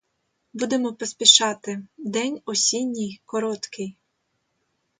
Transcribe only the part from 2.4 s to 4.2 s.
осінній короткий.